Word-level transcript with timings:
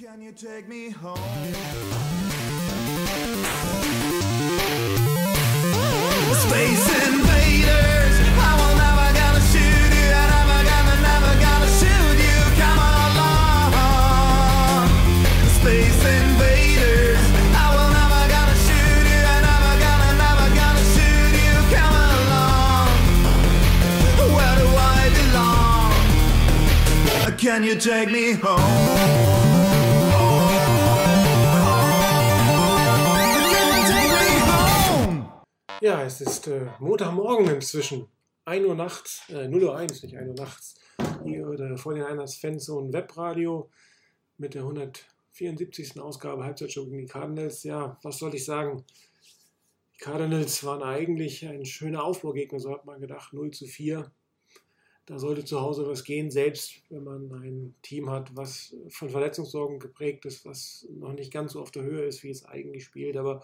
Can 0.00 0.22
you 0.22 0.32
take 0.32 0.66
me 0.66 0.88
home? 0.88 1.18
Space 6.40 6.88
invaders, 7.04 8.16
I 8.32 8.56
will 8.56 8.76
never 8.80 9.12
gonna 9.20 9.44
shoot 9.52 9.92
you, 10.00 10.08
I 10.08 10.24
never 10.32 10.56
gonna, 10.70 10.96
never 11.04 11.34
gonna 11.44 11.68
shoot 11.80 12.16
you. 12.16 12.38
Come 12.56 12.80
along, 13.04 14.88
space 15.60 16.00
invaders, 16.16 17.20
I 17.52 17.68
will 17.76 17.92
never 17.92 18.24
gonna 18.32 18.56
shoot 18.64 19.04
you, 19.04 19.20
I 19.20 19.36
never 19.50 19.74
gonna, 19.84 20.10
never 20.24 20.48
gonna 20.60 20.84
shoot 20.96 21.32
you. 21.44 21.54
Come 21.76 21.96
along, 22.16 22.88
where 24.32 24.56
do 24.64 24.64
I 24.64 25.12
belong? 25.20 25.92
Can 27.36 27.60
you 27.64 27.74
take 27.74 28.10
me 28.10 28.32
home? 28.32 29.39
Ja, 35.90 36.04
es 36.04 36.20
ist 36.20 36.46
äh, 36.46 36.68
Montagmorgen 36.78 37.48
inzwischen. 37.48 38.06
1 38.44 38.64
Uhr 38.64 38.76
nachts, 38.76 39.28
äh, 39.28 39.48
0 39.48 39.64
Uhr 39.64 39.76
1, 39.76 40.04
nicht 40.04 40.16
1 40.16 40.28
Uhr 40.28 40.36
nachts. 40.36 40.76
Hier 41.24 41.76
vor 41.78 41.94
den 41.94 42.04
Einers 42.04 42.36
Fanzone 42.36 42.92
Webradio 42.92 43.68
mit 44.38 44.54
der 44.54 44.62
174. 44.62 46.00
Ausgabe 46.00 46.44
Halbzeitshow 46.44 46.84
gegen 46.84 46.98
die 46.98 47.06
Cardinals. 47.06 47.64
Ja, 47.64 47.98
was 48.04 48.18
soll 48.18 48.32
ich 48.36 48.44
sagen? 48.44 48.84
Die 49.96 49.98
Cardinals 49.98 50.62
waren 50.62 50.84
eigentlich 50.84 51.44
ein 51.44 51.64
schöner 51.64 52.04
Aufbaugegner, 52.04 52.60
so 52.60 52.70
hat 52.70 52.84
man 52.84 53.00
gedacht. 53.00 53.32
0 53.32 53.50
zu 53.50 53.66
4. 53.66 54.12
Da 55.06 55.18
sollte 55.18 55.44
zu 55.44 55.60
Hause 55.60 55.88
was 55.88 56.04
gehen, 56.04 56.30
selbst 56.30 56.84
wenn 56.88 57.02
man 57.02 57.32
ein 57.32 57.74
Team 57.82 58.10
hat, 58.10 58.36
was 58.36 58.76
von 58.90 59.10
Verletzungssorgen 59.10 59.80
geprägt 59.80 60.24
ist, 60.24 60.46
was 60.46 60.86
noch 60.88 61.14
nicht 61.14 61.32
ganz 61.32 61.54
so 61.54 61.60
auf 61.60 61.72
der 61.72 61.82
Höhe 61.82 62.04
ist, 62.04 62.22
wie 62.22 62.30
es 62.30 62.44
eigentlich 62.44 62.84
spielt. 62.84 63.16
Aber 63.16 63.42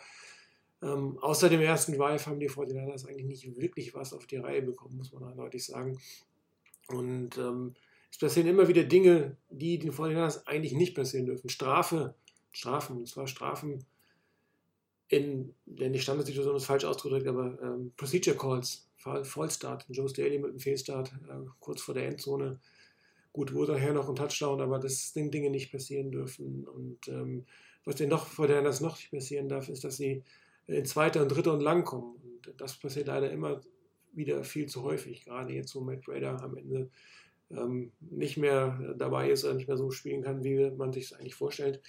ähm, 0.82 1.18
außer 1.20 1.48
dem 1.48 1.60
ersten 1.60 1.92
Drive 1.92 2.26
haben 2.26 2.40
die 2.40 2.50
49ers 2.50 3.06
eigentlich 3.06 3.44
nicht 3.44 3.60
wirklich 3.60 3.94
was 3.94 4.12
auf 4.12 4.26
die 4.26 4.36
Reihe 4.36 4.62
bekommen, 4.62 4.96
muss 4.96 5.12
man 5.12 5.24
eindeutig 5.24 5.64
sagen. 5.64 5.98
Und 6.88 7.38
ähm, 7.38 7.74
es 8.10 8.18
passieren 8.18 8.48
immer 8.48 8.68
wieder 8.68 8.84
Dinge, 8.84 9.36
die 9.50 9.78
den 9.78 9.92
49ers 9.92 10.46
eigentlich 10.46 10.72
nicht 10.72 10.94
passieren 10.94 11.26
dürfen. 11.26 11.48
Strafe, 11.48 12.14
Strafen, 12.52 12.98
und 12.98 13.08
zwar 13.08 13.26
Strafen 13.26 13.84
in, 15.08 15.54
denn 15.66 15.92
die 15.92 16.00
Standardsituation 16.00 16.56
ist 16.56 16.66
falsch 16.66 16.84
ausgedrückt, 16.84 17.28
aber 17.28 17.58
ähm, 17.62 17.92
Procedure 17.96 18.36
Calls, 18.36 18.88
Fallstart, 18.96 19.86
Joe 19.88 20.08
Staley 20.08 20.38
mit 20.38 20.50
einem 20.50 20.58
Fehlstart, 20.58 21.12
äh, 21.28 21.46
kurz 21.60 21.80
vor 21.80 21.94
der 21.94 22.08
Endzone. 22.08 22.58
Gut, 23.32 23.52
wurde 23.52 23.74
daher 23.74 23.92
noch 23.92 24.08
ein 24.08 24.16
Touchdown, 24.16 24.60
aber 24.60 24.78
das 24.78 25.12
sind 25.12 25.32
Dinge 25.32 25.50
nicht 25.50 25.70
passieren 25.70 26.10
dürfen. 26.10 26.66
Und 26.66 27.06
ähm, 27.08 27.44
was 27.84 27.96
denn 27.96 28.08
noch 28.08 28.26
vor 28.26 28.48
der 28.48 28.62
das 28.62 28.80
noch 28.80 28.96
nicht 28.96 29.10
passieren 29.10 29.48
darf, 29.48 29.68
ist, 29.68 29.84
dass 29.84 29.96
sie 29.96 30.24
in 30.66 30.84
zweiter 30.84 31.22
und 31.22 31.28
dritter 31.28 31.52
und 31.52 31.60
lang 31.60 31.84
kommen. 31.84 32.16
Und 32.46 32.60
das 32.60 32.78
passiert 32.78 33.06
leider 33.06 33.30
immer 33.30 33.60
wieder 34.12 34.42
viel 34.44 34.66
zu 34.66 34.82
häufig, 34.82 35.24
gerade 35.24 35.52
jetzt, 35.52 35.74
wo 35.74 35.80
Matt 35.80 36.08
Raider 36.08 36.42
am 36.42 36.56
Ende 36.56 36.90
ähm, 37.50 37.92
nicht 38.00 38.36
mehr 38.36 38.94
dabei 38.98 39.30
ist 39.30 39.44
oder 39.44 39.54
nicht 39.54 39.68
mehr 39.68 39.76
so 39.76 39.90
spielen 39.90 40.22
kann, 40.22 40.42
wie 40.42 40.70
man 40.70 40.92
sich 40.92 41.04
es 41.04 41.12
eigentlich 41.12 41.34
vorstellt. 41.34 41.82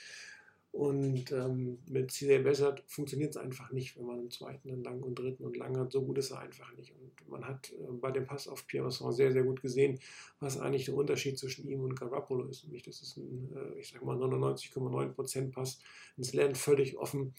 Und 0.72 1.32
ähm, 1.32 1.80
mit 1.88 2.12
CJ 2.12 2.40
Bessert 2.40 2.84
funktioniert 2.86 3.32
es 3.32 3.38
einfach 3.38 3.72
nicht, 3.72 3.98
wenn 3.98 4.06
man 4.06 4.20
im 4.20 4.30
zweiten 4.30 4.70
und 4.70 4.84
lang 4.84 5.02
und 5.02 5.18
dritten 5.18 5.44
und 5.44 5.58
lang 5.58 5.76
hat. 5.76 5.92
So 5.92 6.04
gut 6.04 6.20
ist 6.20 6.30
er 6.30 6.42
einfach 6.42 6.72
nicht. 6.76 6.94
Und 6.94 7.30
man 7.30 7.48
hat 7.48 7.72
äh, 7.72 7.92
bei 7.94 8.12
dem 8.12 8.28
Pass 8.28 8.48
auf 8.48 8.68
Pierre 8.68 8.86
Vincent 8.86 9.16
sehr, 9.16 9.32
sehr 9.32 9.44
gut 9.44 9.62
gesehen, 9.62 10.00
was 10.40 10.60
eigentlich 10.60 10.86
der 10.86 10.94
Unterschied 10.94 11.40
zwischen 11.40 11.68
ihm 11.68 11.82
und 11.82 12.00
Garoppolo 12.00 12.46
ist. 12.46 12.66
Nämlich, 12.66 12.84
das 12.84 13.02
ist 13.02 13.18
ein, 13.18 13.50
äh, 13.56 13.80
ich 13.80 13.90
sag 13.90 14.04
mal, 14.04 14.18
99,9% 14.18 15.52
Pass 15.52 15.80
ins 16.16 16.34
Land 16.34 16.58
völlig 16.60 16.96
offen 16.98 17.34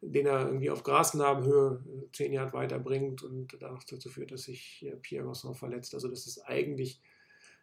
den 0.00 0.26
er 0.26 0.46
irgendwie 0.46 0.70
auf 0.70 0.82
Grasnarbenhöhe 0.82 1.82
äh, 1.86 2.12
zehn 2.12 2.32
Jahre 2.32 2.52
weiterbringt 2.52 3.22
und 3.22 3.56
dadurch 3.60 3.84
dazu 3.84 4.08
führt, 4.08 4.32
dass 4.32 4.44
sich 4.44 4.84
äh, 4.86 4.96
Pierre 4.96 5.26
Vincent 5.26 5.56
verletzt. 5.56 5.94
Also 5.94 6.08
das 6.08 6.26
ist 6.26 6.40
eigentlich 6.40 7.00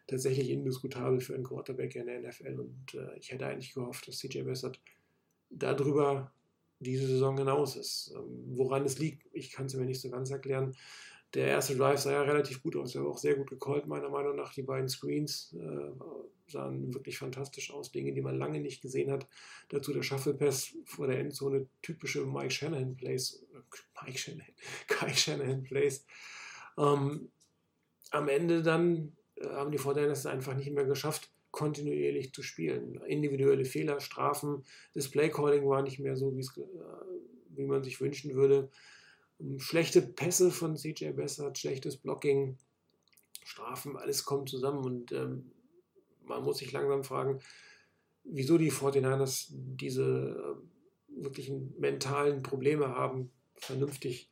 tatsächlich 0.06 0.50
indiskutabel 0.50 1.20
für 1.20 1.34
einen 1.34 1.44
Quarterback 1.44 1.94
in 1.94 2.06
der 2.06 2.20
NFL 2.20 2.58
und 2.60 2.94
äh, 2.94 3.16
ich 3.18 3.30
hätte 3.30 3.46
eigentlich 3.46 3.74
gehofft, 3.74 4.08
dass 4.08 4.18
CJ 4.18 4.42
Beathard 4.42 4.80
darüber 5.50 6.32
diese 6.80 7.06
Saison 7.06 7.38
hinaus 7.38 7.76
ist. 7.76 8.12
Ähm, 8.14 8.56
woran 8.56 8.84
es 8.84 8.98
liegt, 8.98 9.26
ich 9.32 9.52
kann 9.52 9.66
es 9.66 9.74
mir 9.74 9.84
nicht 9.84 10.00
so 10.00 10.10
ganz 10.10 10.30
erklären. 10.30 10.74
Der 11.34 11.46
erste 11.46 11.76
Drive 11.76 12.00
sah 12.00 12.12
ja 12.12 12.22
relativ 12.22 12.62
gut 12.62 12.76
aus, 12.76 12.94
er 12.94 13.04
war 13.04 13.10
auch 13.10 13.18
sehr 13.18 13.36
gut 13.36 13.48
gecallt, 13.48 13.86
meiner 13.86 14.10
Meinung 14.10 14.36
nach. 14.36 14.52
Die 14.52 14.62
beiden 14.62 14.88
Screens 14.88 15.56
äh, 15.58 15.92
sahen 16.46 16.92
wirklich 16.92 17.18
fantastisch 17.18 17.72
aus, 17.72 17.90
Dinge, 17.90 18.12
die 18.12 18.20
man 18.20 18.38
lange 18.38 18.60
nicht 18.60 18.82
gesehen 18.82 19.10
hat. 19.10 19.26
Dazu 19.70 19.92
der 19.94 20.02
Shuffle 20.02 20.34
Pass 20.34 20.74
vor 20.84 21.06
der 21.06 21.18
Endzone, 21.18 21.68
typische 21.80 22.26
Mike 22.26 22.50
Shanahan 22.50 22.96
Plays, 22.96 23.46
äh, 23.54 24.04
Mike 24.04 24.18
Shanahan, 24.18 24.52
Kai 24.88 25.12
Shanahan 25.14 25.62
Plays. 25.62 26.04
Ähm, 26.78 27.30
am 28.10 28.28
Ende 28.28 28.62
dann 28.62 29.16
äh, 29.36 29.46
haben 29.46 29.72
die 29.72 29.78
Fortiners 29.78 30.20
es 30.20 30.26
einfach 30.26 30.54
nicht 30.54 30.70
mehr 30.70 30.84
geschafft, 30.84 31.30
kontinuierlich 31.50 32.32
zu 32.32 32.42
spielen. 32.42 33.00
Individuelle 33.06 33.64
Fehler, 33.64 34.00
Strafen, 34.00 34.64
das 34.94 35.10
Playcalling 35.10 35.66
war 35.66 35.82
nicht 35.82 35.98
mehr 35.98 36.16
so, 36.16 36.30
äh, 36.30 36.62
wie 37.50 37.64
man 37.64 37.82
sich 37.82 38.00
wünschen 38.00 38.34
würde. 38.34 38.70
Schlechte 39.58 40.02
Pässe 40.02 40.50
von 40.50 40.76
CJ 40.76 41.10
Bessert, 41.10 41.58
schlechtes 41.58 41.96
Blocking, 41.96 42.58
Strafen, 43.44 43.96
alles 43.96 44.24
kommt 44.24 44.48
zusammen 44.48 44.84
und 44.84 45.12
ähm, 45.12 45.50
man 46.24 46.42
muss 46.44 46.58
sich 46.58 46.72
langsam 46.72 47.04
fragen, 47.04 47.40
wieso 48.24 48.58
die 48.58 48.70
49ers 48.70 49.48
diese 49.50 50.58
äh, 50.58 51.22
wirklichen 51.22 51.74
mentalen 51.78 52.42
Probleme 52.42 52.88
haben, 52.88 53.30
vernünftig 53.56 54.30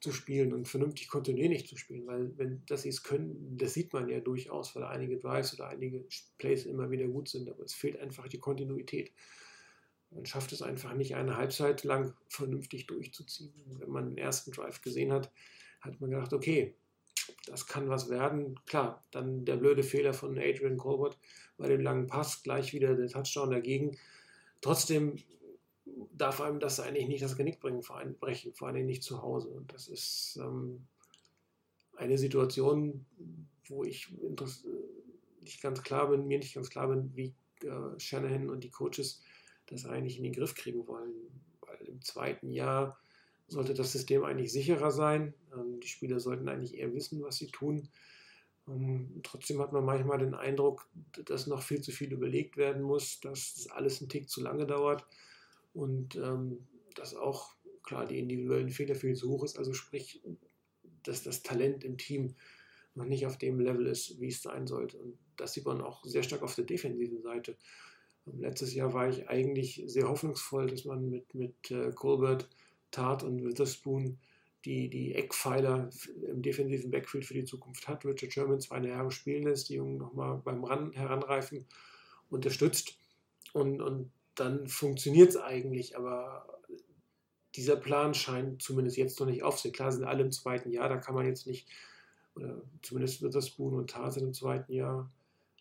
zu 0.00 0.12
spielen 0.12 0.52
und 0.52 0.68
vernünftig 0.68 1.08
kontinuierlich 1.08 1.66
zu 1.66 1.76
spielen, 1.76 2.06
weil 2.06 2.36
wenn 2.36 2.62
dass 2.66 2.82
sie 2.82 2.90
es 2.90 3.02
können, 3.02 3.56
das 3.56 3.72
sieht 3.72 3.92
man 3.92 4.08
ja 4.08 4.20
durchaus, 4.20 4.76
weil 4.76 4.84
einige 4.84 5.16
Drives 5.18 5.54
oder 5.54 5.68
einige 5.68 6.04
Plays 6.38 6.66
immer 6.66 6.90
wieder 6.90 7.06
gut 7.06 7.28
sind, 7.28 7.48
aber 7.48 7.64
es 7.64 7.72
fehlt 7.72 7.98
einfach 7.98 8.28
die 8.28 8.38
Kontinuität. 8.38 9.12
Man 10.14 10.26
schafft 10.26 10.52
es 10.52 10.62
einfach 10.62 10.94
nicht, 10.94 11.16
eine 11.16 11.36
Halbzeit 11.36 11.84
lang 11.84 12.14
vernünftig 12.28 12.86
durchzuziehen. 12.86 13.52
Wenn 13.78 13.90
man 13.90 14.10
den 14.10 14.18
ersten 14.18 14.52
Drive 14.52 14.80
gesehen 14.80 15.12
hat, 15.12 15.30
hat 15.80 16.00
man 16.00 16.10
gedacht, 16.10 16.32
okay, 16.32 16.74
das 17.46 17.66
kann 17.66 17.88
was 17.88 18.08
werden. 18.08 18.58
Klar, 18.66 19.04
dann 19.10 19.44
der 19.44 19.56
blöde 19.56 19.82
Fehler 19.82 20.14
von 20.14 20.38
Adrian 20.38 20.76
Colbert 20.76 21.18
bei 21.56 21.68
dem 21.68 21.80
langen 21.80 22.06
Pass, 22.06 22.42
gleich 22.42 22.72
wieder 22.72 22.94
der 22.94 23.08
Touchdown 23.08 23.50
dagegen. 23.50 23.98
Trotzdem 24.60 25.16
darf 26.12 26.40
einem 26.40 26.60
das 26.60 26.80
eigentlich 26.80 27.08
nicht 27.08 27.22
das 27.22 27.36
Genick 27.36 27.60
bringen, 27.60 27.82
vor 27.82 27.98
allem 27.98 28.14
brechen, 28.14 28.54
vor 28.54 28.68
allem 28.68 28.86
nicht 28.86 29.02
zu 29.02 29.22
Hause. 29.22 29.48
Und 29.48 29.72
das 29.72 29.88
ist 29.88 30.38
ähm, 30.40 30.86
eine 31.96 32.18
Situation, 32.18 33.04
wo 33.66 33.84
ich 33.84 34.08
nicht 35.42 35.62
ganz 35.62 35.82
klar 35.82 36.08
bin, 36.08 36.26
mir 36.26 36.38
nicht 36.38 36.54
ganz 36.54 36.70
klar 36.70 36.88
bin, 36.88 37.10
wie 37.14 37.34
äh, 37.62 37.98
Shanahan 37.98 38.50
und 38.50 38.64
die 38.64 38.70
Coaches 38.70 39.22
das 39.74 39.86
eigentlich 39.86 40.16
in 40.16 40.24
den 40.24 40.32
Griff 40.32 40.54
kriegen 40.54 40.86
wollen. 40.86 41.12
Weil 41.60 41.88
im 41.88 42.00
zweiten 42.02 42.50
Jahr 42.50 42.98
sollte 43.48 43.74
das 43.74 43.92
System 43.92 44.24
eigentlich 44.24 44.52
sicherer 44.52 44.90
sein. 44.90 45.34
Ähm, 45.52 45.80
die 45.80 45.88
Spieler 45.88 46.20
sollten 46.20 46.48
eigentlich 46.48 46.76
eher 46.78 46.94
wissen, 46.94 47.22
was 47.22 47.36
sie 47.36 47.48
tun. 47.48 47.88
Ähm, 48.68 49.20
trotzdem 49.22 49.60
hat 49.60 49.72
man 49.72 49.84
manchmal 49.84 50.18
den 50.18 50.34
Eindruck, 50.34 50.88
dass 51.26 51.46
noch 51.46 51.62
viel 51.62 51.80
zu 51.80 51.92
viel 51.92 52.12
überlegt 52.12 52.56
werden 52.56 52.82
muss, 52.82 53.20
dass 53.20 53.54
das 53.54 53.70
alles 53.70 54.00
einen 54.00 54.08
Tick 54.08 54.28
zu 54.28 54.42
lange 54.42 54.66
dauert 54.66 55.04
und 55.74 56.16
ähm, 56.16 56.66
dass 56.94 57.14
auch 57.14 57.54
klar 57.82 58.06
die 58.06 58.18
individuellen 58.18 58.70
Fehler 58.70 58.94
viel 58.94 59.14
zu 59.14 59.28
hoch 59.28 59.44
ist. 59.44 59.58
Also 59.58 59.74
sprich, 59.74 60.22
dass 61.02 61.22
das 61.22 61.42
Talent 61.42 61.84
im 61.84 61.98
Team 61.98 62.34
noch 62.94 63.04
nicht 63.04 63.26
auf 63.26 63.36
dem 63.36 63.60
Level 63.60 63.86
ist, 63.86 64.20
wie 64.20 64.28
es 64.28 64.40
sein 64.40 64.66
sollte. 64.66 64.96
Und 64.98 65.18
das 65.36 65.52
sieht 65.52 65.66
man 65.66 65.80
auch 65.80 66.04
sehr 66.04 66.22
stark 66.22 66.42
auf 66.42 66.54
der 66.54 66.64
defensiven 66.64 67.20
Seite. 67.22 67.56
Letztes 68.26 68.74
Jahr 68.74 68.92
war 68.94 69.08
ich 69.08 69.28
eigentlich 69.28 69.82
sehr 69.86 70.08
hoffnungsvoll, 70.08 70.66
dass 70.66 70.84
man 70.84 71.10
mit, 71.10 71.34
mit 71.34 71.70
äh, 71.70 71.90
Colbert, 71.92 72.48
Tart 72.90 73.22
und 73.22 73.44
Witherspoon 73.44 74.18
die, 74.64 74.88
die 74.88 75.14
Eckpfeiler 75.14 75.90
im 76.26 76.40
defensiven 76.40 76.90
Backfield 76.90 77.26
für 77.26 77.34
die 77.34 77.44
Zukunft 77.44 77.86
hat. 77.86 78.04
Richard 78.04 78.32
Sherman 78.32 78.60
zwei 78.60 78.78
Jahre 78.80 79.10
spielen 79.10 79.42
lässt, 79.42 79.68
die 79.68 79.74
Jungen 79.74 79.98
nochmal 79.98 80.40
beim 80.42 80.64
Ran, 80.64 80.92
Heranreifen 80.92 81.66
unterstützt. 82.30 82.96
Und, 83.52 83.82
und 83.82 84.10
dann 84.34 84.66
funktioniert 84.68 85.30
es 85.30 85.36
eigentlich, 85.36 85.96
aber 85.96 86.46
dieser 87.56 87.76
Plan 87.76 88.14
scheint 88.14 88.62
zumindest 88.62 88.96
jetzt 88.96 89.20
noch 89.20 89.26
nicht 89.26 89.42
aufzusehen. 89.42 89.74
Klar 89.74 89.92
sind 89.92 90.04
alle 90.04 90.22
im 90.22 90.32
zweiten 90.32 90.70
Jahr, 90.70 90.88
da 90.88 90.96
kann 90.96 91.14
man 91.14 91.26
jetzt 91.26 91.46
nicht, 91.46 91.68
oder 92.34 92.62
zumindest 92.82 93.22
Witherspoon 93.22 93.74
und 93.74 93.90
Tart 93.90 94.14
sind 94.14 94.24
im 94.24 94.34
zweiten 94.34 94.72
Jahr, 94.72 95.10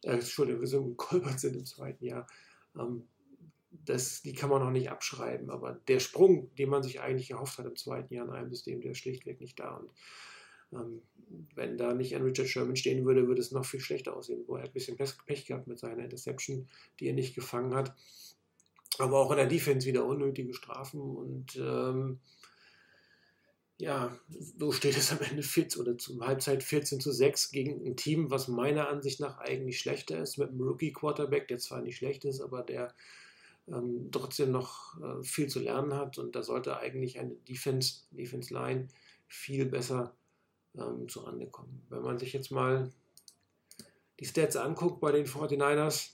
äh, 0.04 0.13
Entschuldigung, 0.13 0.62
wir 0.62 0.68
sind 0.68 0.98
Colbert 0.98 1.39
sind 1.39 1.56
im 1.56 1.65
zweiten 1.65 2.06
Jahr. 2.06 2.25
Ähm, 2.78 3.08
das, 3.86 4.22
die 4.22 4.34
kann 4.34 4.50
man 4.50 4.62
noch 4.62 4.72
nicht 4.72 4.92
abschreiben, 4.92 5.50
aber 5.50 5.74
der 5.88 6.00
Sprung, 6.00 6.54
den 6.56 6.70
man 6.70 6.84
sich 6.84 7.02
eigentlich 7.02 7.31
erhofft 7.31 7.58
hat 7.58 7.66
im 7.66 7.75
zweiten 7.75 8.14
Jahr 8.14 8.25
in 8.25 8.31
einem 8.31 8.50
System, 8.50 8.81
der 8.81 8.92
ist 8.92 9.00
schlichtweg 9.00 9.42
nicht 9.42 9.60
da. 9.60 9.78
Und 9.78 9.90
ähm, 10.74 11.02
wenn 11.56 11.78
da 11.78 11.94
nicht 11.94 12.16
ein 12.16 12.24
Richard 12.24 12.48
Sherman 12.48 12.75
stehen 12.75 13.06
würde, 13.06 13.28
würde 13.28 13.42
es 13.42 13.52
noch 13.52 13.66
viel 13.66 13.80
schlechter 13.80 14.16
aussehen. 14.16 14.44
Wo 14.48 14.56
er 14.56 14.64
ein 14.64 14.72
bisschen 14.72 14.98
Pech 14.98 15.46
gehabt 15.46 15.68
mit 15.68 15.80
seiner 15.80 16.04
Interception, 16.04 16.68
die 17.00 17.08
er 17.08 17.14
nicht 17.14 17.36
gefangen 17.36 17.74
hat. 17.75 17.96
Aber 19.00 19.20
auch 19.20 19.31
in 19.31 19.38
der 19.38 19.48
Defense 19.48 19.88
wieder 19.88 20.06
unnötige 20.06 20.54
Strafen 20.54 21.02
und 21.02 21.56
ähm, 21.56 22.20
ja, 23.80 24.18
so 24.58 24.72
steht 24.72 24.98
es 24.98 25.12
am 25.12 25.20
Ende 25.20 25.44
14 25.44 25.81
oder 25.81 25.98
zum 25.98 26.25
Halbzeit 26.25 26.64
14 26.64 27.00
zu 27.00 27.12
6 27.12 27.52
gegen 27.52 27.86
ein 27.86 27.96
Team, 27.96 28.30
was 28.30 28.48
meiner 28.48 28.88
Ansicht 28.88 29.20
nach 29.20 29.40
eigentlich 29.40 29.80
schlechter 29.80 30.20
ist, 30.20 30.38
mit 30.38 30.50
einem 30.50 30.62
Rookie-Quarterback, 30.62 31.48
der 31.48 31.58
zwar 31.58 31.81
nicht 31.81 31.98
schlecht 31.98 32.24
ist, 32.25 32.42
aber 32.42 32.62
der 32.62 32.94
ähm, 33.68 34.10
trotzdem 34.12 34.52
noch 34.52 35.00
äh, 35.02 35.24
viel 35.24 35.48
zu 35.48 35.60
lernen 35.60 35.94
hat 35.96 36.18
und 36.18 36.36
da 36.36 36.44
sollte 36.44 36.78
eigentlich 36.78 37.20
eine 37.20 37.36
Defense, 37.48 38.02
Defense 38.12 38.54
Line 38.54 38.90
viel 39.28 39.66
besser 39.66 40.16
ähm, 40.75 41.08
zurande 41.08 41.48
kommen. 41.48 41.86
Wenn 41.90 42.02
man 42.02 42.20
sich 42.20 42.34
jetzt 42.34 42.52
mal 42.52 42.92
die 44.20 44.25
Stats 44.25 44.56
anguckt 44.56 45.00
bei 45.00 45.12
den 45.12 45.25
49ers, 45.25 46.12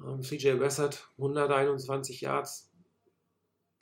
ähm, 0.00 0.22
CJ 0.22 0.60
Wessert 0.60 1.08
121 1.18 2.20
Yards, 2.20 2.70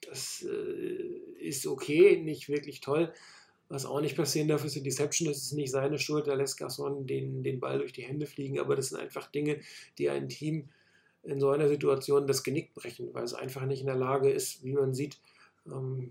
das 0.02 0.42
äh, 0.42 1.15
ist 1.46 1.66
okay, 1.66 2.20
nicht 2.22 2.48
wirklich 2.48 2.80
toll. 2.80 3.12
Was 3.68 3.84
auch 3.84 4.00
nicht 4.00 4.16
passieren 4.16 4.48
darf, 4.48 4.64
ist 4.64 4.76
eine 4.76 4.84
Deception. 4.84 5.28
Das 5.28 5.38
ist 5.38 5.52
nicht 5.52 5.70
seine 5.70 5.98
Schuld. 5.98 6.26
Da 6.28 6.34
lässt 6.34 6.58
Gasson 6.58 7.06
den, 7.06 7.42
den 7.42 7.58
Ball 7.58 7.78
durch 7.78 7.92
die 7.92 8.02
Hände 8.02 8.26
fliegen. 8.26 8.60
Aber 8.60 8.76
das 8.76 8.90
sind 8.90 9.00
einfach 9.00 9.30
Dinge, 9.30 9.60
die 9.98 10.08
ein 10.08 10.28
Team 10.28 10.68
in 11.24 11.40
so 11.40 11.50
einer 11.50 11.68
Situation 11.68 12.26
das 12.26 12.44
Genick 12.44 12.74
brechen, 12.74 13.12
weil 13.12 13.24
es 13.24 13.34
einfach 13.34 13.66
nicht 13.66 13.80
in 13.80 13.86
der 13.86 13.96
Lage 13.96 14.30
ist, 14.30 14.62
wie 14.64 14.72
man 14.72 14.94
sieht, 14.94 15.18
ähm, 15.66 16.10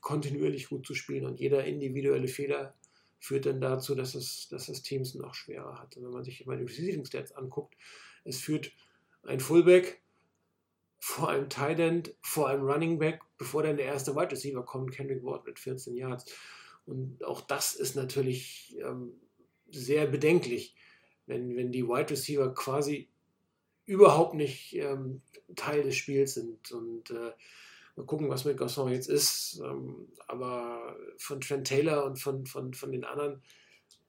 kontinuierlich 0.00 0.68
gut 0.68 0.86
zu 0.86 0.94
spielen. 0.94 1.26
Und 1.26 1.40
jeder 1.40 1.64
individuelle 1.64 2.28
Fehler 2.28 2.74
führt 3.18 3.46
dann 3.46 3.60
dazu, 3.60 3.94
dass 3.94 4.14
es, 4.14 4.48
dass 4.50 4.66
das 4.66 4.82
Team 4.82 5.02
es 5.02 5.14
noch 5.14 5.34
schwerer 5.34 5.80
hat. 5.80 5.96
Wenn 5.96 6.10
man 6.10 6.24
sich 6.24 6.42
immer 6.42 6.56
die 6.56 6.64
Receiving 6.64 7.04
anguckt, 7.34 7.74
es 8.24 8.38
führt 8.38 8.70
ein 9.24 9.40
Fullback 9.40 10.00
vor 11.06 11.28
einem 11.28 11.50
Tight 11.50 11.80
End, 11.80 12.14
vor 12.22 12.48
einem 12.48 12.62
Running 12.62 12.98
Back, 12.98 13.20
bevor 13.36 13.62
dann 13.62 13.76
der 13.76 13.84
erste 13.84 14.16
Wide 14.16 14.30
Receiver 14.30 14.64
kommt, 14.64 14.90
Kendrick 14.90 15.22
Ward 15.22 15.44
mit 15.44 15.58
14 15.58 15.94
Yards. 15.94 16.34
Und 16.86 17.22
auch 17.22 17.42
das 17.42 17.74
ist 17.74 17.94
natürlich 17.94 18.74
ähm, 18.80 19.12
sehr 19.70 20.06
bedenklich, 20.06 20.74
wenn, 21.26 21.56
wenn 21.56 21.72
die 21.72 21.86
Wide 21.86 22.08
Receiver 22.08 22.54
quasi 22.54 23.10
überhaupt 23.84 24.32
nicht 24.32 24.74
ähm, 24.76 25.20
Teil 25.56 25.82
des 25.82 25.94
Spiels 25.94 26.32
sind. 26.32 26.72
Und 26.72 27.10
äh, 27.10 27.32
mal 27.96 28.06
gucken, 28.06 28.30
was 28.30 28.46
mit 28.46 28.56
Gasson 28.56 28.90
jetzt 28.90 29.10
ist. 29.10 29.60
Ähm, 29.62 30.08
aber 30.26 30.96
von 31.18 31.42
Trent 31.42 31.66
Taylor 31.66 32.06
und 32.06 32.18
von, 32.18 32.46
von, 32.46 32.72
von 32.72 32.90
den 32.92 33.04
anderen 33.04 33.42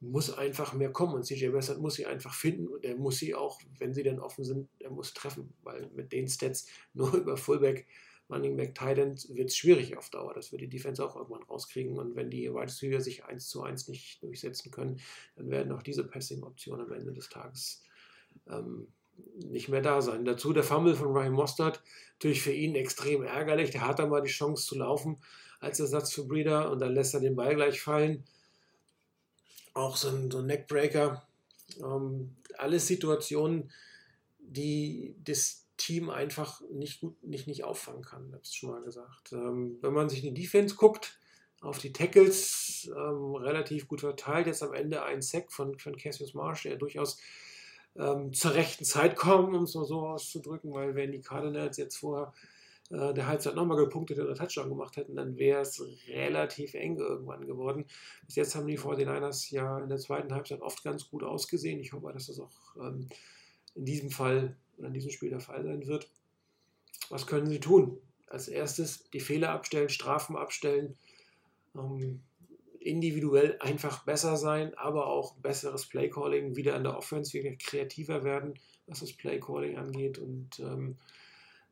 muss 0.02 0.36
einfach 0.38 0.74
mehr 0.74 0.92
kommen 0.92 1.14
und 1.14 1.26
CJ 1.26 1.54
Wessert 1.54 1.80
muss 1.80 1.96
sie 1.96 2.06
einfach 2.06 2.34
finden 2.34 2.68
und 2.68 2.84
er 2.84 2.96
muss 2.96 3.18
sie 3.18 3.34
auch, 3.34 3.60
wenn 3.80 3.94
sie 3.94 4.04
denn 4.04 4.20
offen 4.20 4.44
sind, 4.44 4.70
er 4.80 4.92
muss 4.92 5.14
treffen, 5.14 5.54
weil 5.64 5.90
mit 5.96 6.12
den 6.12 6.28
Stats 6.28 6.68
nur 6.94 7.14
über 7.14 7.38
Fullback, 7.38 7.88
Running 8.30 8.58
Back, 8.58 8.82
End 8.82 9.28
wird 9.36 9.50
es 9.50 9.58
schwierig 9.58 9.98
auf 9.98 10.10
Dauer. 10.10 10.34
Das 10.34 10.52
wird 10.52 10.62
die 10.62 10.68
Defense 10.68 11.04
auch 11.04 11.16
irgendwann 11.16 11.44
rauskriegen 11.44 11.98
und 11.98 12.16
wenn 12.16 12.32
die 12.32 12.52
Wide 12.52 12.64
Receiver 12.64 13.00
sich 13.00 13.24
1 13.24 13.48
zu 13.48 13.62
1 13.62 13.88
nicht 13.88 14.24
durchsetzen 14.24 14.72
können, 14.72 15.00
dann 15.36 15.52
werden 15.52 15.72
auch 15.72 15.84
diese 15.84 16.04
Passing-Optionen 16.04 16.88
am 16.88 16.92
Ende 16.92 17.14
des 17.14 17.30
Tages 17.30 17.84
ähm, 18.50 18.88
nicht 19.38 19.70
mehr 19.70 19.82
da 19.82 20.02
sein. 20.02 20.26
Dazu 20.26 20.54
der 20.54 20.64
Fumble 20.64 20.96
von 20.96 21.12
Ryan 21.12 21.34
Mostert, 21.34 21.84
natürlich 22.16 22.42
für 22.42 22.52
ihn 22.52 22.76
extrem 22.76 23.24
ärgerlich. 23.24 23.70
Der 23.70 23.88
hat 23.88 24.00
dann 24.00 24.10
mal 24.10 24.22
die 24.22 24.30
Chance 24.30 24.66
zu 24.66 24.76
laufen 24.76 25.18
als 25.60 25.80
Ersatz 25.80 26.12
für 26.12 26.26
Breeder 26.26 26.72
und 26.72 26.80
dann 26.80 26.94
lässt 26.94 27.14
er 27.14 27.20
den 27.20 27.36
Ball 27.36 27.56
gleich 27.56 27.80
fallen 27.80 28.24
auch 29.76 29.96
so 29.96 30.10
ein, 30.10 30.32
so 30.32 30.40
ein 30.40 30.48
Neckbreaker. 30.48 31.28
Ähm, 31.80 32.36
alles 32.58 32.88
Situationen, 32.88 33.72
die 34.40 35.16
das 35.24 35.68
Team 35.78 36.10
einfach 36.10 36.62
nicht 36.72 37.02
gut, 37.02 37.22
nicht, 37.22 37.48
nicht 37.48 37.64
auffangen 37.64 38.04
kann, 38.04 38.32
habe 38.32 38.42
ich 38.44 38.56
schon 38.56 38.72
mal 38.72 38.82
gesagt. 38.82 39.34
Ähm, 39.34 39.78
wenn 39.82 39.94
man 39.94 40.10
sich 40.10 40.24
in 40.24 40.34
die 40.34 40.42
Defense 40.42 40.76
guckt, 40.76 41.20
auf 41.62 41.80
die 41.80 41.94
Tackles 41.94 42.90
ähm, 42.96 43.36
relativ 43.36 43.88
gut 43.88 44.02
verteilt. 44.02 44.48
Jetzt 44.48 44.64
am 44.64 44.74
Ende 44.74 45.04
ein 45.04 45.22
Sack 45.22 45.52
von, 45.52 45.78
von 45.80 45.98
Cassius 45.98 46.34
Marsh, 46.34 46.64
der 46.64 46.76
durchaus 46.76 47.18
ähm, 47.98 48.34
zur 48.34 48.54
rechten 48.54 48.86
Zeit 48.86 49.16
kommt, 49.16 49.56
um 49.56 49.64
es 49.64 49.74
mal 49.74 49.86
so 49.86 50.02
auszudrücken, 50.02 50.74
weil 50.74 50.96
wenn 50.96 51.12
die 51.12 51.22
Cardinals 51.22 51.78
jetzt 51.78 51.98
vorher 51.98 52.34
äh, 52.92 53.14
der 53.14 53.28
Halbzeit 53.28 53.56
nochmal 53.56 53.78
gepunktet 53.78 54.20
oder 54.20 54.36
Touchdown 54.36 54.70
gemacht 54.70 54.96
hätten, 54.98 55.16
dann 55.16 55.38
wäre 55.38 55.62
es 55.62 55.84
relativ 56.08 56.76
eng 56.76 56.98
irgendwann 56.98 57.48
geworden. 57.48 57.86
Bis 58.26 58.36
jetzt 58.36 58.56
haben 58.56 58.68
die 58.68 58.78
49ers 58.78 59.52
ja 59.52 59.80
in 59.80 59.90
der 59.90 59.98
zweiten 59.98 60.34
Halbzeit 60.34 60.62
oft 60.62 60.84
ganz 60.84 61.10
gut 61.10 61.24
ausgesehen. 61.24 61.80
Ich 61.80 61.94
hoffe, 61.94 62.12
dass 62.14 62.28
das 62.28 62.40
auch 62.40 62.76
ähm, 62.80 63.08
in 63.74 63.86
diesem 63.86 64.12
Fall 64.12 64.56
oder 64.78 64.88
in 64.88 64.94
diesem 64.94 65.12
Spiel 65.12 65.30
der 65.30 65.40
Fall 65.40 65.64
sein 65.64 65.88
wird. 65.88 66.10
Was 67.10 67.26
können 67.26 67.48
sie 67.48 67.60
tun? 67.60 67.98
Als 68.28 68.48
erstes 68.48 69.10
die 69.12 69.20
Fehler 69.20 69.50
abstellen, 69.50 69.90
Strafen 69.90 70.36
abstellen, 70.36 70.96
ähm, 71.76 72.22
individuell 72.80 73.58
einfach 73.62 74.04
besser 74.04 74.38
sein, 74.38 74.76
aber 74.76 75.08
auch 75.08 75.36
besseres 75.38 75.88
Playcalling, 75.88 76.56
wieder 76.56 76.76
in 76.76 76.84
der 76.84 76.96
Offense 76.96 77.34
wieder 77.34 77.56
kreativer 77.56 78.24
werden, 78.24 78.54
was 78.86 79.00
das 79.00 79.14
Playcalling 79.14 79.78
angeht 79.78 80.20
und 80.20 80.60
ähm, 80.60 80.98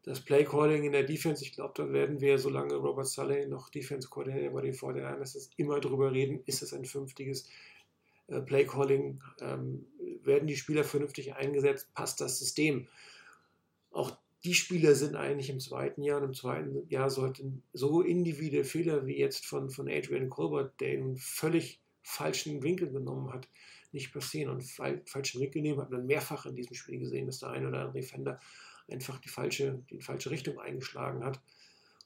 das 0.03 0.19
Play-Calling 0.19 0.83
in 0.83 0.91
der 0.91 1.03
Defense, 1.03 1.43
ich 1.43 1.53
glaube, 1.53 1.73
da 1.75 1.91
werden 1.91 2.19
wir, 2.19 2.37
solange 2.37 2.75
Robert 2.75 3.07
Sully 3.07 3.47
noch 3.47 3.69
Defense-Coordinator 3.69 4.51
bei 4.51 4.61
den 4.61 4.73
Fortinanders 4.73 5.35
ist, 5.35 5.53
immer 5.57 5.79
drüber 5.79 6.11
reden, 6.11 6.41
ist 6.45 6.61
es 6.61 6.73
ein 6.73 6.85
vernünftiges 6.85 7.47
äh, 8.27 8.41
Play-Calling, 8.41 9.21
ähm, 9.39 9.85
werden 10.23 10.47
die 10.47 10.57
Spieler 10.57 10.83
vernünftig 10.83 11.35
eingesetzt, 11.35 11.93
passt 11.93 12.19
das 12.19 12.37
System. 12.37 12.87
Auch 13.91 14.17
die 14.43 14.53
Spieler 14.53 14.93
sind 14.95 15.15
eigentlich 15.15 15.49
im 15.49 15.61
zweiten 15.61 16.03
Jahr 16.03 16.19
und 16.19 16.25
im 16.25 16.33
zweiten 16.33 16.85
Jahr 16.89 17.09
sollten 17.09 17.63
so 17.71 18.01
individuelle 18.01 18.65
Fehler 18.65 19.05
wie 19.05 19.17
jetzt 19.17 19.45
von, 19.45 19.69
von 19.69 19.87
Adrian 19.87 20.29
Colbert, 20.29 20.79
der 20.81 20.97
einen 20.97 21.15
völlig 21.15 21.79
falschen 22.01 22.61
Winkel 22.61 22.91
genommen 22.91 23.31
hat, 23.31 23.47
nicht 23.93 24.11
passieren. 24.11 24.51
Und 24.51 24.63
falschen 24.63 25.39
Winkel 25.39 25.61
nehmen 25.61 25.79
hat 25.79 25.91
man 25.91 26.05
mehrfach 26.05 26.45
in 26.45 26.55
diesem 26.55 26.75
Spiel 26.75 26.99
gesehen, 26.99 27.25
dass 27.25 27.39
der 27.39 27.51
ein 27.51 27.65
oder 27.65 27.79
andere 27.79 28.01
Defender 28.01 28.41
einfach 28.91 29.19
die 29.19 29.29
falsche, 29.29 29.83
die 29.89 30.01
falsche 30.01 30.31
Richtung 30.31 30.59
eingeschlagen 30.59 31.23
hat. 31.23 31.41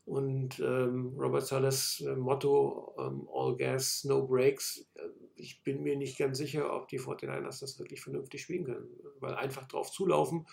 Und 0.07 0.61
ähm, 0.61 1.15
Robert 1.17 1.45
Salas 1.45 1.99
äh, 1.99 2.15
Motto 2.15 2.95
ähm, 2.97 3.27
All 3.29 3.57
Gas, 3.57 4.05
No 4.05 4.25
Breaks. 4.25 4.87
Äh, 4.95 5.01
ich 5.35 5.63
bin 5.63 5.83
mir 5.83 5.97
nicht 5.97 6.17
ganz 6.17 6.37
sicher, 6.37 6.73
ob 6.73 6.87
die 6.87 6.97
49ers 6.97 7.59
das 7.59 7.77
wirklich 7.77 7.99
vernünftig 7.99 8.41
spielen 8.41 8.63
können. 8.63 8.87
Weil 9.19 9.35
einfach 9.35 9.67
drauf 9.67 9.91
zulaufen, 9.91 10.47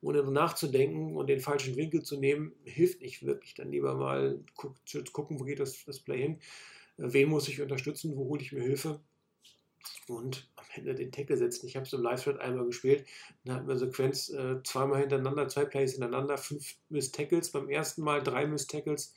ohne 0.00 0.22
nachzudenken 0.22 1.16
und 1.16 1.26
den 1.26 1.40
falschen 1.40 1.74
Winkel 1.74 2.02
zu 2.02 2.20
nehmen, 2.20 2.52
hilft 2.62 3.00
nicht 3.00 3.26
wirklich. 3.26 3.54
Dann 3.54 3.72
lieber 3.72 3.96
mal 3.96 4.38
gucken, 4.54 5.40
wo 5.40 5.44
geht 5.44 5.58
das, 5.58 5.84
das 5.84 5.98
Play 5.98 6.22
hin. 6.22 6.38
Äh, 6.96 7.12
wen 7.12 7.30
muss 7.30 7.48
ich 7.48 7.60
unterstützen? 7.60 8.16
Wo 8.16 8.26
hole 8.26 8.42
ich 8.42 8.52
mir 8.52 8.62
Hilfe? 8.62 9.00
Und 10.08 10.48
am 10.56 10.64
Ende 10.74 10.94
den 10.94 11.12
Tackle 11.12 11.36
setzen. 11.36 11.66
Ich 11.66 11.76
habe 11.76 11.86
es 11.86 11.92
im 11.92 12.02
Live-Thread 12.02 12.40
einmal 12.40 12.66
gespielt. 12.66 13.06
Dann 13.44 13.56
hatten 13.56 13.68
wir 13.68 13.76
Sequenz 13.76 14.28
äh, 14.30 14.62
zweimal 14.64 15.00
hintereinander, 15.00 15.48
zwei 15.48 15.64
Plays 15.64 15.92
hintereinander, 15.92 16.38
fünf 16.38 16.76
Miss 16.88 17.12
Tackles. 17.12 17.50
Beim 17.50 17.68
ersten 17.68 18.02
Mal 18.02 18.22
drei 18.22 18.46
Miss 18.46 18.66
Tackles, 18.66 19.14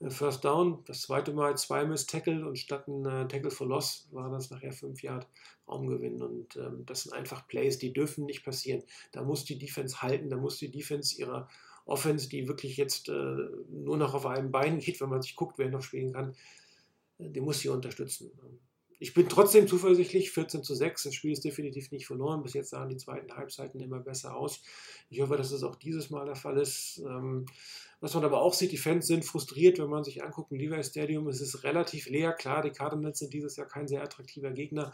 äh, 0.00 0.10
First 0.10 0.44
Down. 0.44 0.82
Das 0.86 1.02
zweite 1.02 1.32
Mal 1.32 1.56
zwei 1.56 1.84
Miss 1.84 2.06
Tackle 2.06 2.46
und 2.46 2.58
statt 2.58 2.86
ein 2.88 3.04
äh, 3.06 3.28
Tackle 3.28 3.50
for 3.50 3.66
Loss 3.66 4.08
war 4.12 4.30
das 4.30 4.50
nachher 4.50 4.72
fünf 4.72 5.02
Yard 5.02 5.26
Raumgewinn. 5.68 6.22
Und 6.22 6.56
ähm, 6.56 6.84
das 6.86 7.04
sind 7.04 7.12
einfach 7.12 7.48
Plays, 7.48 7.78
die 7.78 7.92
dürfen 7.92 8.26
nicht 8.26 8.44
passieren. 8.44 8.82
Da 9.12 9.22
muss 9.22 9.44
die 9.44 9.58
Defense 9.58 10.02
halten, 10.02 10.30
da 10.30 10.36
muss 10.36 10.58
die 10.58 10.70
Defense 10.70 11.16
ihrer 11.18 11.48
Offense, 11.86 12.28
die 12.28 12.46
wirklich 12.46 12.76
jetzt 12.76 13.08
äh, 13.08 13.36
nur 13.68 13.96
noch 13.96 14.14
auf 14.14 14.26
einem 14.26 14.52
Bein 14.52 14.78
geht, 14.78 15.00
wenn 15.00 15.08
man 15.08 15.22
sich 15.22 15.34
guckt, 15.34 15.58
wer 15.58 15.70
noch 15.70 15.82
spielen 15.82 16.12
kann, 16.12 16.36
äh, 17.18 17.30
die 17.30 17.40
muss 17.40 17.60
sie 17.60 17.68
unterstützen 17.68 18.30
ich 19.02 19.14
bin 19.14 19.30
trotzdem 19.30 19.66
zuversichtlich, 19.66 20.30
14 20.30 20.62
zu 20.62 20.74
6. 20.74 21.04
Das 21.04 21.14
Spiel 21.14 21.32
ist 21.32 21.42
definitiv 21.42 21.90
nicht 21.90 22.06
verloren. 22.06 22.42
Bis 22.42 22.52
jetzt 22.52 22.68
sahen 22.68 22.90
die 22.90 22.98
zweiten 22.98 23.34
Halbzeiten 23.34 23.80
immer 23.80 23.98
besser 23.98 24.36
aus. 24.36 24.60
Ich 25.08 25.22
hoffe, 25.22 25.38
dass 25.38 25.52
es 25.52 25.62
auch 25.62 25.74
dieses 25.74 26.10
Mal 26.10 26.26
der 26.26 26.36
Fall 26.36 26.58
ist. 26.58 26.98
Ähm, 26.98 27.46
was 28.00 28.12
man 28.12 28.24
aber 28.24 28.42
auch 28.42 28.52
sieht, 28.52 28.72
die 28.72 28.76
Fans 28.76 29.06
sind 29.06 29.24
frustriert, 29.24 29.78
wenn 29.78 29.88
man 29.88 30.04
sich 30.04 30.22
anguckt, 30.22 30.52
im 30.52 30.58
Levi 30.58 30.84
Stadium. 30.84 31.28
Es 31.28 31.40
ist 31.40 31.64
relativ 31.64 32.10
leer. 32.10 32.34
Klar, 32.34 32.60
die 32.60 32.72
Cardinals 32.72 33.20
sind 33.20 33.32
dieses 33.32 33.56
Jahr 33.56 33.66
kein 33.66 33.88
sehr 33.88 34.02
attraktiver 34.02 34.50
Gegner. 34.50 34.92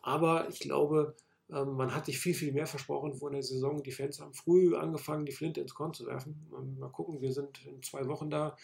Aber 0.00 0.48
ich 0.48 0.60
glaube, 0.60 1.14
ähm, 1.50 1.74
man 1.74 1.94
hat 1.94 2.06
sich 2.06 2.18
viel, 2.18 2.34
viel 2.34 2.52
mehr 2.52 2.66
versprochen 2.66 3.12
vor 3.12 3.30
der 3.30 3.42
Saison. 3.42 3.82
Die 3.82 3.92
Fans 3.92 4.20
haben 4.20 4.32
früh 4.32 4.74
angefangen, 4.74 5.26
die 5.26 5.32
Flinte 5.32 5.60
ins 5.60 5.74
Korn 5.74 5.92
zu 5.92 6.06
werfen. 6.06 6.46
Ähm, 6.58 6.78
mal 6.78 6.88
gucken, 6.88 7.20
wir 7.20 7.32
sind 7.32 7.62
in 7.66 7.82
zwei 7.82 8.08
Wochen 8.08 8.30
da, 8.30 8.56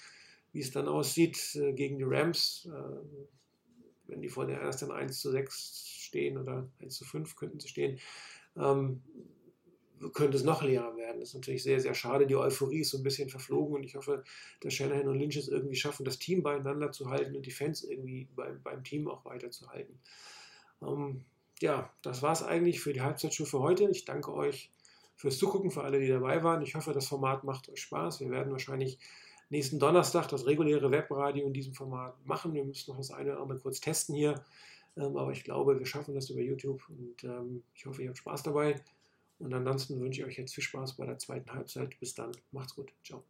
wie 0.53 0.61
es 0.61 0.71
dann 0.71 0.89
aussieht 0.89 1.55
äh, 1.57 1.75
gegen 1.75 1.99
die 1.99 2.05
Rams. 2.05 2.67
Wenn 4.11 4.21
die 4.21 4.29
vor 4.29 4.47
der 4.47 4.61
erst 4.61 4.83
dann 4.83 4.90
1 4.90 5.19
zu 5.21 5.31
6 5.31 5.87
stehen 5.87 6.38
oder 6.38 6.69
1 6.81 6.95
zu 6.95 7.05
5 7.05 7.37
könnten 7.37 7.61
sie 7.61 7.69
stehen, 7.69 7.99
ähm, 8.57 9.02
könnte 10.12 10.37
es 10.37 10.45
noch 10.45 10.62
leerer 10.62 10.97
werden. 10.97 11.21
Das 11.21 11.31
ist 11.31 11.35
natürlich 11.35 11.62
sehr, 11.62 11.81
sehr 11.81 11.95
schade. 11.95 12.26
Die 12.26 12.37
Euphorie 12.37 12.81
ist 12.81 12.90
so 12.90 12.99
ein 12.99 13.02
bisschen 13.02 13.29
verflogen 13.29 13.76
und 13.76 13.85
ich 13.85 13.97
hoffe, 13.97 14.25
dass 14.61 14.73
Shanahan 14.73 15.09
und 15.09 15.19
Lynch 15.19 15.37
es 15.37 15.49
irgendwie 15.49 15.76
schaffen, 15.76 16.05
das 16.05 16.19
Team 16.19 16.43
beieinander 16.43 16.90
zu 16.90 17.11
halten 17.11 17.37
und 17.37 17.45
die 17.45 17.50
Fans 17.50 17.85
irgendwie 17.85 18.29
beim, 18.35 18.62
beim 18.62 18.83
Team 18.83 19.09
auch 19.09 19.25
weiterzuhalten. 19.25 19.99
Ähm, 20.83 21.25
ja, 21.61 21.93
das 22.02 22.23
war 22.23 22.33
es 22.33 22.43
eigentlich 22.43 22.81
für 22.81 22.93
die 22.93 23.02
Halbzeitshow 23.02 23.45
für 23.45 23.61
heute. 23.61 23.90
Ich 23.90 24.07
danke 24.07 24.33
euch 24.33 24.71
fürs 25.17 25.37
Zugucken, 25.37 25.71
für 25.71 25.85
alle, 25.85 26.00
die 26.00 26.09
dabei 26.09 26.43
waren. 26.43 26.62
Ich 26.62 26.75
hoffe, 26.75 26.95
das 26.95 27.07
Format 27.07 27.45
macht 27.45 27.69
euch 27.69 27.83
Spaß. 27.83 28.21
Wir 28.21 28.31
werden 28.31 28.52
wahrscheinlich 28.52 28.99
nächsten 29.50 29.78
Donnerstag 29.78 30.28
das 30.28 30.47
reguläre 30.47 30.90
Webradio 30.90 31.47
in 31.47 31.52
diesem 31.52 31.75
Format 31.75 32.14
machen. 32.25 32.54
Wir 32.54 32.64
müssen 32.64 32.90
noch 32.90 32.99
das 32.99 33.11
eine 33.11 33.33
oder 33.33 33.42
andere 33.42 33.59
kurz 33.59 33.80
testen 33.80 34.14
hier. 34.14 34.42
Ähm, 34.97 35.16
aber 35.16 35.33
ich 35.33 35.45
glaube, 35.45 35.78
wir 35.78 35.87
schaffen 35.87 36.14
das 36.14 36.30
über 36.30 36.40
YouTube 36.40 36.83
und 36.88 37.23
ähm, 37.25 37.62
ich 37.75 37.87
hoffe, 37.87 38.02
ihr 38.02 38.09
habt 38.09 38.19
Spaß 38.19 38.42
dabei. 38.45 38.80
Und 39.38 39.54
ansonsten 39.54 40.00
wünsche 40.00 40.21
ich 40.21 40.26
euch 40.26 40.38
jetzt 40.38 40.54
viel 40.54 40.64
Spaß 40.64 40.97
bei 40.97 41.07
der 41.07 41.19
zweiten 41.19 41.50
Halbzeit. 41.52 41.99
Bis 41.99 42.14
dann. 42.14 42.33
Macht's 42.52 42.75
gut. 42.75 42.92
Ciao. 43.04 43.25